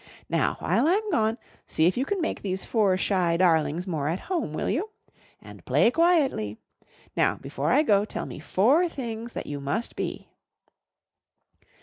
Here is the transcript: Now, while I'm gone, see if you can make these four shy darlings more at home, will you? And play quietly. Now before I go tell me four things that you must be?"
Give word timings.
Now, 0.29 0.55
while 0.57 0.87
I'm 0.87 1.11
gone, 1.11 1.37
see 1.67 1.85
if 1.85 1.95
you 1.95 2.05
can 2.05 2.21
make 2.21 2.41
these 2.41 2.65
four 2.65 2.97
shy 2.97 3.37
darlings 3.37 3.85
more 3.85 4.07
at 4.07 4.21
home, 4.21 4.51
will 4.51 4.67
you? 4.67 4.89
And 5.39 5.63
play 5.63 5.91
quietly. 5.91 6.57
Now 7.15 7.35
before 7.35 7.69
I 7.69 7.83
go 7.83 8.03
tell 8.03 8.25
me 8.25 8.39
four 8.39 8.89
things 8.89 9.33
that 9.33 9.45
you 9.45 9.59
must 9.61 9.95
be?" 9.95 10.27